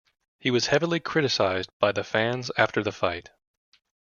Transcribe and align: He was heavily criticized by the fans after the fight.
He 0.39 0.49
was 0.49 0.65
heavily 0.65 0.99
criticized 0.99 1.69
by 1.79 1.91
the 1.91 2.03
fans 2.03 2.49
after 2.57 2.81
the 2.81 2.91
fight. 2.91 3.29